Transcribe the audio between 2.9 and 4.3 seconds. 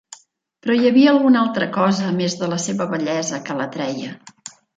bellesa que l'atreia.